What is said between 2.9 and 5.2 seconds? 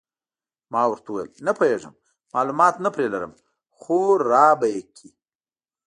پرې لرم، خو را به یې کړي.